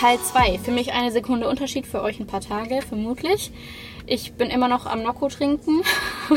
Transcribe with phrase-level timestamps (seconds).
[0.00, 0.56] Teil 2.
[0.56, 3.52] Für mich eine Sekunde Unterschied, für euch ein paar Tage, vermutlich.
[4.06, 5.82] Ich bin immer noch am Nocco trinken.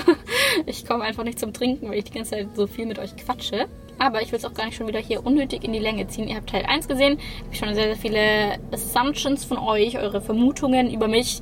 [0.65, 3.15] ich komme einfach nicht zum Trinken, weil ich die ganze Zeit so viel mit euch
[3.15, 3.68] quatsche.
[3.97, 6.28] Aber ich will es auch gar nicht schon wieder hier unnötig in die Länge ziehen.
[6.28, 7.18] Ihr habt Teil 1 gesehen.
[7.54, 11.39] Ich habe schon sehr, sehr viele Assumptions von euch, eure Vermutungen über mich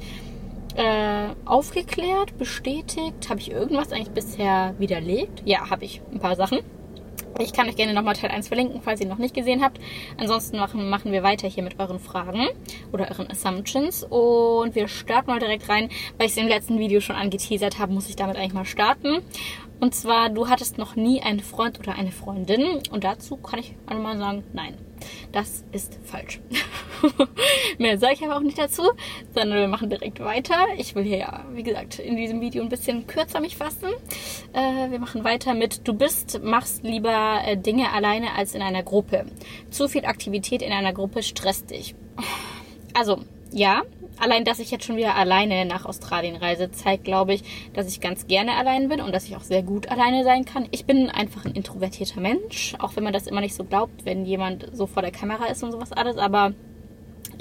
[0.76, 3.30] äh, aufgeklärt, bestätigt.
[3.30, 5.42] Habe ich irgendwas eigentlich bisher widerlegt?
[5.44, 6.60] Ja, habe ich ein paar Sachen.
[7.40, 9.80] Ich kann euch gerne nochmal Teil 1 verlinken, falls ihr noch nicht gesehen habt.
[10.18, 12.48] Ansonsten machen, machen wir weiter hier mit euren Fragen
[12.92, 14.04] oder euren Assumptions.
[14.04, 17.94] Und wir starten mal direkt rein, weil ich es im letzten Video schon angeteasert habe,
[17.94, 19.22] muss ich damit eigentlich mal starten.
[19.80, 22.80] Und zwar, du hattest noch nie einen Freund oder eine Freundin.
[22.92, 24.76] Und dazu kann ich einmal sagen, nein.
[25.32, 26.40] Das ist falsch.
[27.78, 28.84] Mehr sage ich aber auch nicht dazu,
[29.34, 30.68] sondern wir machen direkt weiter.
[30.78, 33.90] Ich will hier ja, wie gesagt, in diesem Video ein bisschen kürzer mich fassen.
[34.54, 38.84] Äh, wir machen weiter mit, du bist, machst lieber äh, Dinge alleine als in einer
[38.84, 39.26] Gruppe.
[39.70, 41.96] Zu viel Aktivität in einer Gruppe stresst dich.
[42.94, 43.20] Also,
[43.52, 43.84] ja,
[44.18, 47.44] allein, dass ich jetzt schon wieder alleine nach Australien reise, zeigt, glaube ich,
[47.74, 50.68] dass ich ganz gerne allein bin und dass ich auch sehr gut alleine sein kann.
[50.72, 54.26] Ich bin einfach ein introvertierter Mensch, auch wenn man das immer nicht so glaubt, wenn
[54.26, 56.54] jemand so vor der Kamera ist und sowas alles, aber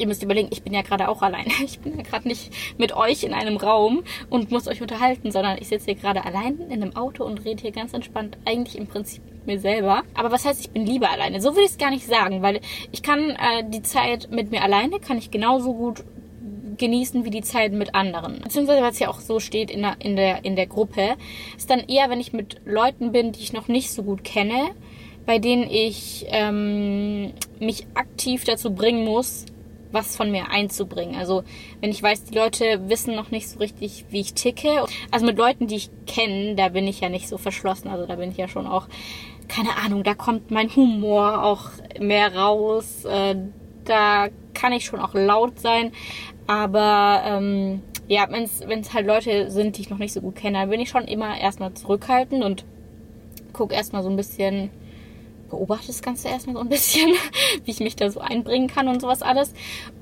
[0.00, 1.50] ihr müsst überlegen, ich bin ja gerade auch alleine.
[1.64, 5.58] Ich bin ja gerade nicht mit euch in einem Raum und muss euch unterhalten, sondern
[5.58, 8.86] ich sitze hier gerade allein in einem Auto und rede hier ganz entspannt, eigentlich im
[8.86, 10.02] Prinzip mit mir selber.
[10.14, 11.40] Aber was heißt, ich bin lieber alleine?
[11.40, 12.60] So will ich es gar nicht sagen, weil
[12.92, 16.02] ich kann äh, die Zeit mit mir alleine, kann ich genauso gut
[16.78, 18.40] genießen wie die Zeit mit anderen.
[18.40, 21.16] Beziehungsweise, es ja auch so steht in der, in der, in der Gruppe,
[21.56, 24.70] ist dann eher, wenn ich mit Leuten bin, die ich noch nicht so gut kenne,
[25.26, 29.44] bei denen ich ähm, mich aktiv dazu bringen muss,
[29.92, 31.16] was von mir einzubringen.
[31.16, 31.44] Also
[31.80, 34.84] wenn ich weiß, die Leute wissen noch nicht so richtig, wie ich ticke.
[35.10, 37.88] Also mit Leuten, die ich kenne, da bin ich ja nicht so verschlossen.
[37.88, 38.86] Also da bin ich ja schon auch,
[39.48, 43.04] keine Ahnung, da kommt mein Humor auch mehr raus.
[43.04, 43.36] Äh,
[43.84, 45.92] da kann ich schon auch laut sein.
[46.46, 48.44] Aber ähm, ja, wenn
[48.80, 51.04] es halt Leute sind, die ich noch nicht so gut kenne, dann bin ich schon
[51.04, 52.64] immer erstmal zurückhaltend und
[53.52, 54.70] gucke erstmal so ein bisschen,
[55.50, 57.10] beobachte das Ganze erstmal so ein bisschen,
[57.64, 59.52] wie ich mich da so einbringen kann und sowas alles.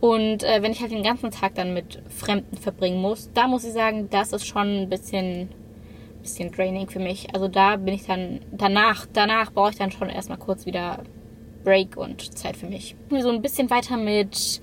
[0.00, 3.64] Und äh, wenn ich halt den ganzen Tag dann mit Fremden verbringen muss, da muss
[3.64, 5.48] ich sagen, das ist schon ein bisschen
[6.22, 7.34] bisschen draining für mich.
[7.34, 11.02] Also da bin ich dann danach, danach brauche ich dann schon erstmal kurz wieder
[11.64, 12.96] Break und Zeit für mich.
[13.10, 14.60] So ein bisschen weiter mit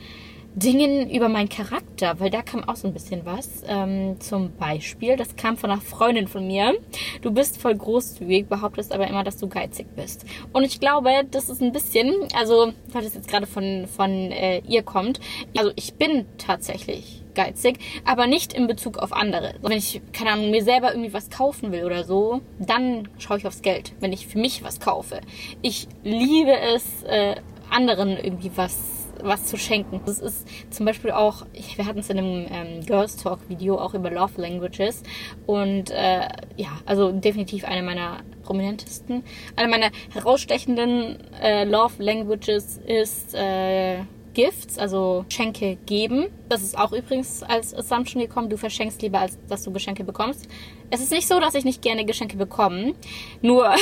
[0.56, 3.64] Dingen über meinen Charakter, weil da kam auch so ein bisschen was.
[3.68, 6.74] Ähm, zum Beispiel, das kam von einer Freundin von mir.
[7.22, 10.26] Du bist voll großzügig, behauptest aber immer, dass du geizig bist.
[10.54, 14.60] Und ich glaube, das ist ein bisschen, also, weil das jetzt gerade von, von äh,
[14.60, 15.20] ihr kommt,
[15.58, 19.56] also ich bin tatsächlich geizig, aber nicht in Bezug auf andere.
[19.62, 23.46] Wenn ich, keine Ahnung, mir selber irgendwie was kaufen will oder so, dann schaue ich
[23.46, 25.20] aufs Geld, wenn ich für mich was kaufe.
[25.62, 27.36] Ich liebe es, äh,
[27.70, 30.02] anderen irgendwie was was zu schenken.
[30.06, 31.46] Das ist zum Beispiel auch,
[31.76, 35.04] wir hatten es in einem ähm, Girls Talk Video auch über Love Languages
[35.46, 36.28] und äh,
[36.58, 39.24] ja, also definitiv eine meiner prominentesten,
[39.56, 44.00] eine meiner herausstechenden äh, Love Languages ist äh,
[44.36, 46.28] Gifts, also Schenke geben.
[46.50, 48.50] Das ist auch übrigens als Assumption gekommen.
[48.50, 50.48] Du verschenkst lieber, als dass du Geschenke bekommst.
[50.92, 52.94] Es ist nicht so, dass ich nicht gerne Geschenke bekomme.
[53.42, 53.74] Nur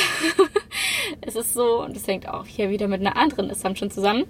[1.22, 4.26] es ist so, und das hängt auch hier wieder mit einer anderen Assumption zusammen,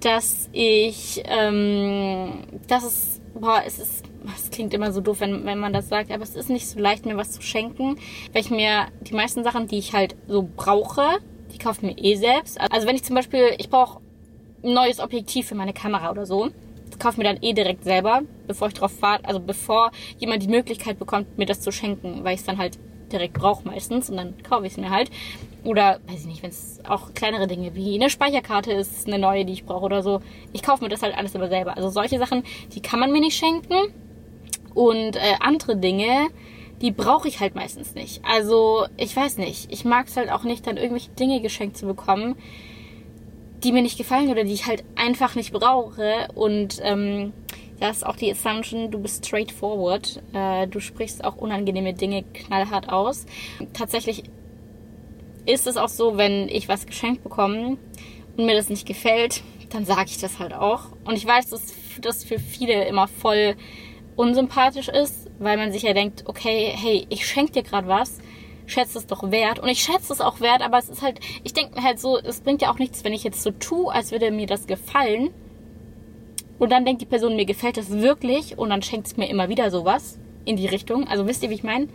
[0.00, 4.04] dass ich, ähm, das ist, boah, es ist,
[4.36, 6.78] es klingt immer so doof, wenn, wenn man das sagt, aber es ist nicht so
[6.78, 7.96] leicht, mir was zu schenken,
[8.32, 11.18] weil ich mir die meisten Sachen, die ich halt so brauche,
[11.52, 12.60] die kaufe ich mir eh selbst.
[12.60, 14.00] Also wenn ich zum Beispiel, ich brauche
[14.62, 16.50] ein neues Objektiv für meine Kamera oder so,
[16.88, 20.42] das kaufe ich mir dann eh direkt selber, bevor ich drauf warte, also bevor jemand
[20.42, 22.78] die Möglichkeit bekommt, mir das zu schenken, weil ich es dann halt
[23.12, 25.10] direkt brauche meistens und dann kaufe ich es mir halt.
[25.64, 29.44] Oder, weiß ich nicht, wenn es auch kleinere Dinge wie eine Speicherkarte ist, eine neue,
[29.44, 30.20] die ich brauche oder so.
[30.52, 31.76] Ich kaufe mir das halt alles immer selber.
[31.76, 33.92] Also solche Sachen, die kann man mir nicht schenken.
[34.74, 36.28] Und äh, andere Dinge,
[36.80, 38.24] die brauche ich halt meistens nicht.
[38.24, 39.72] Also, ich weiß nicht.
[39.72, 42.36] Ich mag es halt auch nicht, dann irgendwelche Dinge geschenkt zu bekommen,
[43.64, 46.28] die mir nicht gefallen oder die ich halt einfach nicht brauche.
[46.34, 47.32] Und ähm,
[47.80, 50.22] das ist auch die Assumption, du bist straightforward.
[50.32, 53.26] Äh, du sprichst auch unangenehme Dinge knallhart aus.
[53.72, 54.24] Tatsächlich
[55.46, 57.78] ist es auch so, wenn ich was geschenkt bekomme
[58.36, 60.92] und mir das nicht gefällt, dann sage ich das halt auch.
[61.04, 63.54] Und ich weiß, dass das für viele immer voll
[64.16, 68.18] unsympathisch ist, weil man sich ja denkt, okay, hey, ich schenke dir gerade was,
[68.66, 69.58] schätze es doch wert.
[69.58, 72.18] Und ich schätze es auch wert, aber es ist halt, ich denke mir halt so,
[72.18, 75.30] es bringt ja auch nichts, wenn ich jetzt so tue, als würde mir das gefallen.
[76.58, 79.48] Und dann denkt die Person, mir gefällt das wirklich und dann schenkt es mir immer
[79.48, 81.06] wieder sowas in die Richtung.
[81.06, 81.88] Also wisst ihr, wie ich meine?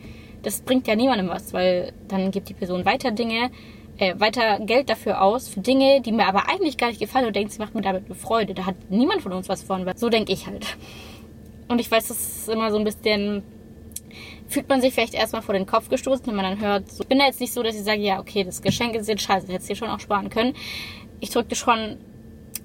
[0.43, 3.49] das bringt ja niemandem was, weil dann gibt die Person weiter Dinge,
[3.97, 7.35] äh, weiter Geld dafür aus, für Dinge, die mir aber eigentlich gar nicht gefallen und
[7.35, 8.53] denkt, sie macht mir damit eine Freude.
[8.53, 9.89] Da hat niemand von uns was von.
[9.95, 10.77] So denke ich halt.
[11.69, 13.43] Und ich weiß, das ist immer so ein bisschen
[14.47, 17.09] fühlt man sich vielleicht erstmal vor den Kopf gestoßen, wenn man dann hört, so, ich
[17.09, 19.47] bin da jetzt nicht so, dass ich sage, ja, okay, das Geschenk ist jetzt scheiße,
[19.47, 20.53] hättest du dir schon auch sparen können.
[21.21, 21.97] Ich drückte schon,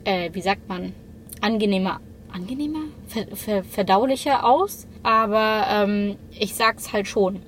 [0.04, 0.92] äh, wie sagt man,
[1.40, 2.00] angenehmer,
[2.32, 7.40] angenehmer, ver, ver, verdaulicher aus, aber ähm, ich sag's halt schon.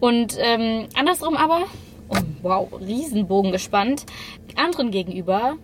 [0.00, 1.62] Und ähm, andersrum aber,
[2.08, 4.06] oh, wow, Riesenbogen gespannt,
[4.56, 5.56] anderen gegenüber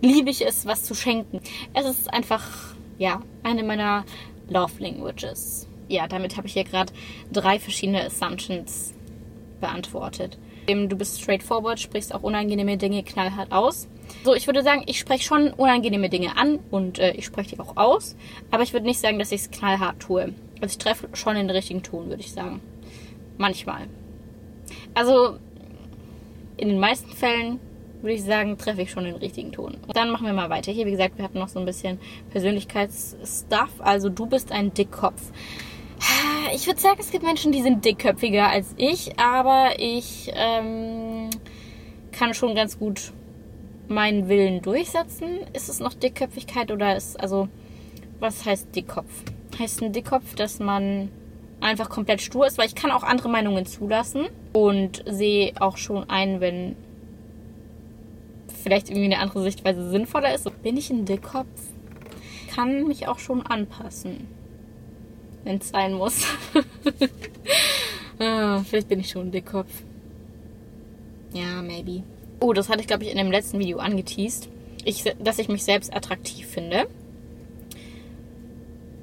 [0.00, 1.40] liebe ich es, was zu schenken.
[1.74, 4.04] Es ist einfach, ja, eine meiner
[4.48, 6.92] Love Languages ja, damit habe ich hier gerade
[7.32, 8.94] drei verschiedene Assumptions
[9.60, 10.38] beantwortet.
[10.66, 13.88] Du bist straightforward, sprichst auch unangenehme Dinge knallhart aus.
[14.26, 17.60] So, ich würde sagen, ich spreche schon unangenehme Dinge an und äh, ich spreche die
[17.60, 18.16] auch aus,
[18.50, 20.34] aber ich würde nicht sagen, dass ich es knallhart tue.
[20.60, 22.60] Also ich treffe schon den richtigen Ton, würde ich sagen.
[23.38, 23.86] Manchmal.
[24.94, 25.38] Also
[26.56, 27.60] in den meisten Fällen
[28.02, 29.76] würde ich sagen, treffe ich schon den richtigen Ton.
[29.86, 30.72] Und dann machen wir mal weiter.
[30.72, 32.00] Hier, wie gesagt, wir hatten noch so ein bisschen
[32.32, 33.74] Persönlichkeitsstuff.
[33.78, 35.22] Also du bist ein Dickkopf.
[36.52, 41.30] Ich würde sagen, es gibt Menschen, die sind dickköpfiger als ich, aber ich ähm,
[42.10, 43.12] kann schon ganz gut
[43.88, 45.40] meinen Willen durchsetzen.
[45.52, 47.48] Ist es noch Dickköpfigkeit oder ist, also,
[48.20, 49.10] was heißt Dickkopf?
[49.58, 51.10] Heißt ein Dickkopf, dass man
[51.60, 56.08] einfach komplett stur ist, weil ich kann auch andere Meinungen zulassen und sehe auch schon
[56.10, 56.76] ein, wenn
[58.62, 60.50] vielleicht irgendwie eine andere Sichtweise sinnvoller ist.
[60.62, 61.46] Bin ich ein Dickkopf?
[62.54, 64.28] Kann mich auch schon anpassen
[65.46, 66.26] wenn es sein muss.
[68.18, 69.70] ah, vielleicht bin ich schon ein Dickkopf.
[71.32, 72.02] Ja, maybe.
[72.40, 74.48] Oh, das hatte ich, glaube ich, in dem letzten Video angeteased.
[74.84, 76.86] Ich, dass ich mich selbst attraktiv finde.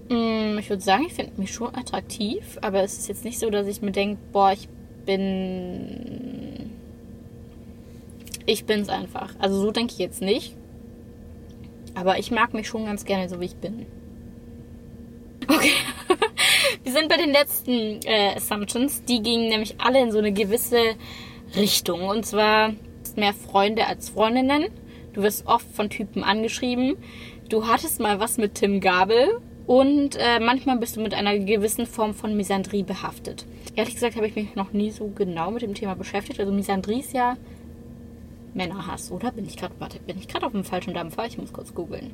[0.10, 3.50] Hm, ich würde sagen, ich finde mich schon attraktiv, aber es ist jetzt nicht so,
[3.50, 4.68] dass ich mir denke, boah, ich
[5.06, 6.72] bin.
[8.46, 9.34] Ich bin's einfach.
[9.40, 10.56] Also so denke ich jetzt nicht.
[11.96, 13.86] Aber ich mag mich schon ganz gerne so, wie ich bin.
[15.48, 15.72] Okay.
[16.84, 19.04] Wir sind bei den letzten äh, Assumptions.
[19.04, 20.96] Die gingen nämlich alle in so eine gewisse
[21.56, 22.04] Richtung.
[22.04, 22.74] Und zwar
[23.18, 24.66] mehr Freunde als Freundinnen.
[25.14, 26.96] Du wirst oft von Typen angeschrieben.
[27.50, 29.40] Du hattest mal was mit Tim Gabel.
[29.66, 33.46] Und äh, manchmal bist du mit einer gewissen Form von Misandrie behaftet.
[33.76, 36.40] Ehrlich gesagt habe ich mich noch nie so genau mit dem Thema beschäftigt.
[36.40, 37.38] Also Misandrie ist ja
[38.54, 39.32] Männerhass, oder?
[39.32, 41.26] Bin ich gerade, warte, bin ich gerade auf dem falschen Dampfer?
[41.26, 42.12] Ich muss kurz googeln.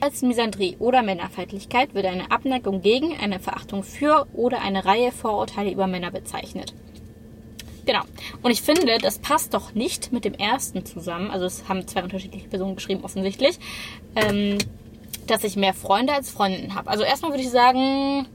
[0.00, 5.70] Als Misandrie oder Männerfeindlichkeit wird eine Abneigung gegen, eine Verachtung für oder eine Reihe Vorurteile
[5.72, 6.74] über Männer bezeichnet.
[7.90, 8.04] Genau.
[8.42, 11.28] Und ich finde, das passt doch nicht mit dem ersten zusammen.
[11.28, 13.58] Also es haben zwei unterschiedliche Personen geschrieben, offensichtlich.
[14.14, 14.58] Ähm,
[15.26, 16.88] dass ich mehr Freunde als Freundinnen habe.
[16.88, 18.28] Also erstmal würde ich sagen,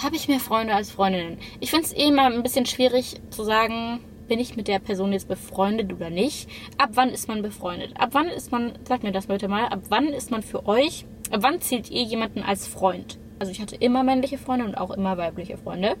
[0.00, 1.38] habe ich mehr Freunde als Freundinnen.
[1.58, 5.12] Ich finde es eh immer ein bisschen schwierig zu sagen, bin ich mit der Person
[5.12, 6.48] jetzt befreundet oder nicht?
[6.78, 7.94] Ab wann ist man befreundet?
[7.98, 11.06] Ab wann ist man, sagt mir das Leute mal, ab wann ist man für euch,
[11.32, 13.18] ab wann zählt ihr jemanden als Freund?
[13.40, 15.96] Also ich hatte immer männliche Freunde und auch immer weibliche Freunde.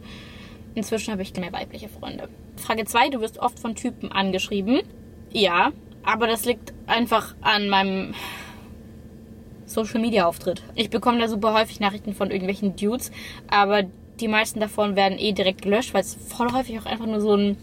[0.74, 2.28] Inzwischen habe ich mehr weibliche Freunde.
[2.56, 4.82] Frage 2, du wirst oft von Typen angeschrieben.
[5.30, 5.72] Ja,
[6.02, 8.14] aber das liegt einfach an meinem
[9.66, 10.62] Social Media Auftritt.
[10.74, 13.10] Ich bekomme da super häufig Nachrichten von irgendwelchen Dudes,
[13.48, 13.84] aber
[14.20, 17.34] die meisten davon werden eh direkt gelöscht, weil es voll häufig auch einfach nur so
[17.34, 17.56] ein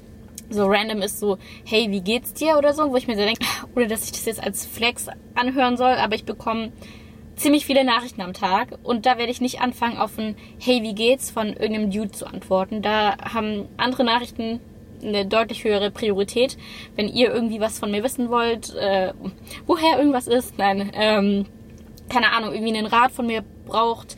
[0.52, 3.46] so random ist, so, hey, wie geht's dir oder so, wo ich mir so denke,
[3.76, 6.72] oder dass ich das jetzt als Flex anhören soll, aber ich bekomme
[7.40, 10.94] ziemlich viele Nachrichten am Tag und da werde ich nicht anfangen, auf ein Hey, wie
[10.94, 12.82] geht's von irgendeinem Dude zu antworten.
[12.82, 14.60] Da haben andere Nachrichten
[15.02, 16.58] eine deutlich höhere Priorität.
[16.98, 19.14] Wenn ihr irgendwie was von mir wissen wollt, äh,
[19.66, 21.46] woher irgendwas ist, nein, ähm,
[22.10, 24.18] keine Ahnung, irgendwie einen Rat von mir braucht,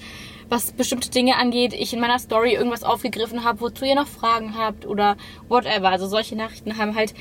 [0.49, 4.57] was bestimmte Dinge angeht, ich in meiner Story irgendwas aufgegriffen habe, wozu ihr noch Fragen
[4.57, 5.15] habt oder
[5.47, 5.89] whatever.
[5.89, 7.13] Also solche Nachrichten haben halt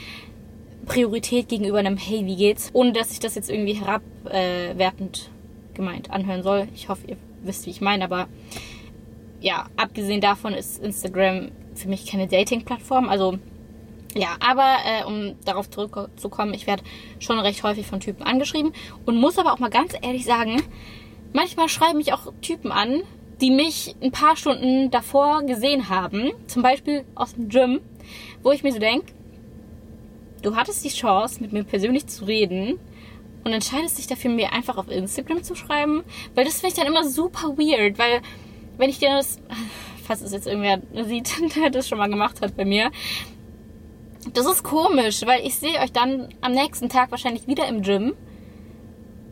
[0.86, 2.70] Priorität gegenüber einem Hey, wie geht's?
[2.72, 5.39] Ohne dass ich das jetzt irgendwie herabwertend äh,
[5.80, 6.68] gemeint anhören soll.
[6.74, 8.28] Ich hoffe, ihr wisst, wie ich meine, aber
[9.40, 13.08] ja, abgesehen davon ist Instagram für mich keine Dating-Plattform.
[13.08, 13.38] Also
[14.14, 16.82] ja, aber äh, um darauf zurückzukommen, ich werde
[17.20, 18.72] schon recht häufig von Typen angeschrieben
[19.06, 20.62] und muss aber auch mal ganz ehrlich sagen,
[21.32, 23.02] manchmal schreiben mich auch Typen an,
[23.40, 27.80] die mich ein paar Stunden davor gesehen haben, zum Beispiel aus dem Gym,
[28.42, 29.12] wo ich mir so denke,
[30.42, 32.78] du hattest die Chance, mit mir persönlich zu reden
[33.44, 36.02] und entscheidest dich dafür, mir einfach auf Instagram zu schreiben,
[36.34, 38.20] weil das finde ich dann immer super weird, weil
[38.76, 39.38] wenn ich dir das,
[40.04, 42.90] falls es jetzt irgendwer sieht, der das schon mal gemacht hat bei mir,
[44.34, 48.14] das ist komisch, weil ich sehe euch dann am nächsten Tag wahrscheinlich wieder im Gym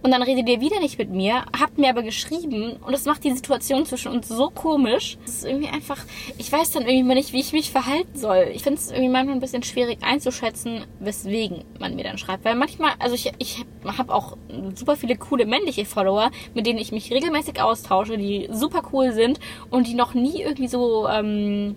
[0.02, 3.24] Und dann redet ihr wieder nicht mit mir, habt mir aber geschrieben und das macht
[3.24, 5.18] die Situation zwischen uns so komisch.
[5.24, 5.98] Es ist irgendwie einfach,
[6.38, 8.48] ich weiß dann irgendwie mal nicht, wie ich mich verhalten soll.
[8.54, 12.44] Ich finde es irgendwie manchmal ein bisschen schwierig einzuschätzen, weswegen man mir dann schreibt.
[12.44, 14.36] Weil manchmal, also ich, ich habe auch
[14.74, 19.40] super viele coole männliche Follower, mit denen ich mich regelmäßig austausche, die super cool sind
[19.70, 21.74] und die noch nie irgendwie so, ähm,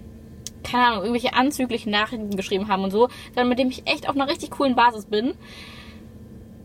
[0.64, 4.16] keine Ahnung, irgendwelche anzüglichen Nachrichten geschrieben haben und so, sondern mit dem ich echt auf
[4.16, 5.34] einer richtig coolen Basis bin.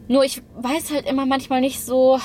[0.08, 2.18] Nur ich weiß halt immer manchmal nicht so.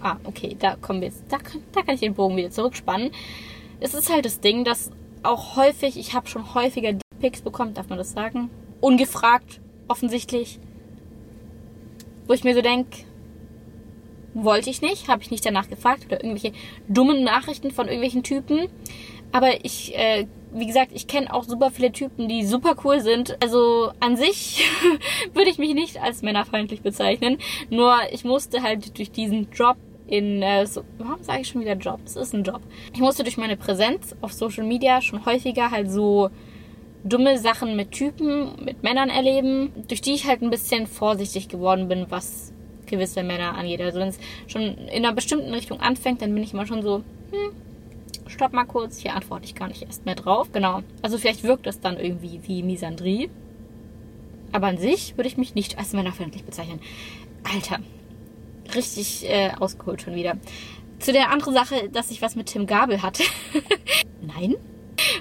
[0.00, 1.24] Ah, okay, da kommen wir jetzt.
[1.28, 1.38] Da,
[1.72, 3.10] da kann ich den Bogen wieder zurückspannen.
[3.80, 4.90] Es ist halt das Ding, dass
[5.22, 8.50] auch häufig, ich habe schon häufiger Pics bekommen, darf man das sagen?
[8.80, 10.58] Ungefragt, offensichtlich.
[12.26, 13.04] Wo ich mir so denke,
[14.34, 16.56] wollte ich nicht, habe ich nicht danach gefragt oder irgendwelche
[16.88, 18.68] dummen Nachrichten von irgendwelchen Typen.
[19.32, 23.36] Aber ich äh, wie gesagt, ich kenne auch super viele Typen, die super cool sind.
[23.42, 24.64] Also an sich
[25.34, 27.38] würde ich mich nicht als männerfeindlich bezeichnen.
[27.70, 29.76] Nur ich musste halt durch diesen Job
[30.06, 32.00] in, äh, so, warum sage ich schon wieder Job?
[32.04, 32.60] Es ist ein Job.
[32.92, 36.30] Ich musste durch meine Präsenz auf Social Media schon häufiger halt so
[37.04, 41.88] dumme Sachen mit Typen, mit Männern erleben, durch die ich halt ein bisschen vorsichtig geworden
[41.88, 42.52] bin, was
[42.86, 43.80] gewisse Männer angeht.
[43.80, 47.02] Also wenn es schon in einer bestimmten Richtung anfängt, dann bin ich immer schon so,
[47.30, 47.50] hm,
[48.28, 50.52] stopp mal kurz, hier antworte ich gar nicht erst mehr drauf.
[50.52, 50.82] Genau.
[51.02, 53.30] Also vielleicht wirkt das dann irgendwie wie Misandrie.
[54.52, 56.80] Aber an sich würde ich mich nicht als männerfreundlich bezeichnen.
[57.44, 57.80] Alter,
[58.74, 60.36] richtig äh, ausgeholt schon wieder.
[60.98, 63.22] Zu der anderen Sache, dass ich was mit Tim Gabel hatte.
[64.22, 64.56] Nein.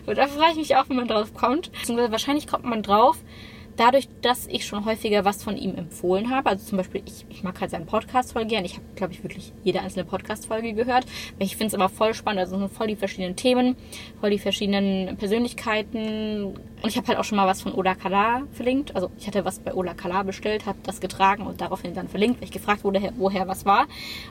[0.05, 1.71] Und da frage ich mich auch, wenn man drauf kommt.
[1.88, 3.17] Wahrscheinlich kommt man drauf,
[3.77, 7.44] dadurch, dass ich schon häufiger was von ihm empfohlen habe, also zum Beispiel, ich, ich
[7.44, 8.65] mag halt seinen Podcast voll gern.
[8.65, 11.05] Ich habe, glaube ich, wirklich jede einzelne Podcast-Folge gehört.
[11.39, 12.39] Ich finde es immer voll spannend.
[12.39, 13.75] Also sind voll die verschiedenen Themen,
[14.20, 16.46] voll die verschiedenen Persönlichkeiten.
[16.46, 18.96] Und ich habe halt auch schon mal was von Ola Kala verlinkt.
[18.96, 22.39] Also ich hatte was bei Ola Kala bestellt, habe das getragen und daraufhin dann verlinkt,
[22.39, 23.88] weil ich gefragt wurde, woher was war.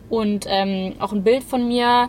[0.09, 2.09] Und ähm, auch ein Bild von mir,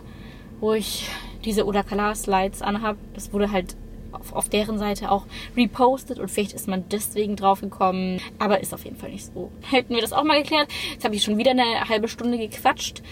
[0.60, 1.08] wo ich
[1.44, 2.98] diese Ola Kala Slides anhabe.
[3.14, 3.76] Das wurde halt
[4.16, 8.20] auf, auf deren Seite auch repostet und vielleicht ist man deswegen drauf gekommen.
[8.38, 9.50] Aber ist auf jeden Fall nicht so.
[9.70, 10.68] Hätten wir das auch mal geklärt.
[10.92, 13.02] Jetzt habe ich schon wieder eine halbe Stunde gequatscht.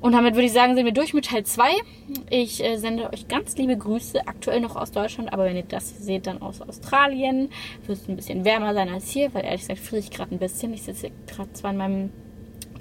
[0.00, 1.68] Und damit würde ich sagen, sind wir durch mit Teil 2.
[2.30, 6.04] Ich äh, sende euch ganz liebe Grüße, aktuell noch aus Deutschland, aber wenn ihr das
[6.04, 7.50] seht, dann aus Australien.
[7.86, 10.38] Wird es ein bisschen wärmer sein als hier, weil ehrlich gesagt friere ich gerade ein
[10.38, 10.72] bisschen.
[10.72, 12.10] Ich sitze gerade zwar in meinem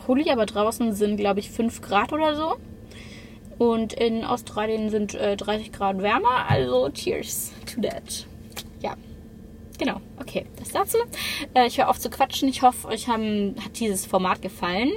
[0.06, 2.56] Pulli, aber draußen sind, glaube ich, 5 Grad oder so.
[3.60, 8.26] Und in Australien sind äh, 30 Grad wärmer, also cheers to that.
[8.82, 8.96] Ja,
[9.78, 10.00] genau.
[10.20, 10.98] Okay, das dazu.
[11.54, 12.48] Äh, ich höre auf zu quatschen.
[12.48, 14.92] Ich hoffe, euch haben, hat dieses Format gefallen.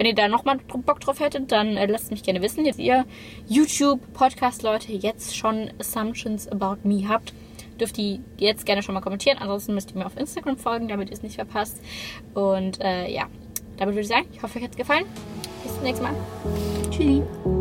[0.00, 2.64] Wenn ihr da nochmal Bock drauf hättet, dann äh, lasst mich gerne wissen.
[2.64, 3.04] Jetzt ihr
[3.48, 7.34] YouTube-Podcast-Leute jetzt schon Assumptions about me habt,
[7.78, 9.38] dürft ihr jetzt gerne schon mal kommentieren.
[9.38, 11.80] Ansonsten müsst ihr mir auf Instagram folgen, damit ihr es nicht verpasst.
[12.34, 13.26] Und äh, ja,
[13.76, 15.04] damit würde ich sagen, ich hoffe, euch hat es gefallen.
[15.62, 16.14] Bis zum nächsten Mal.
[16.90, 17.59] Tschüssi.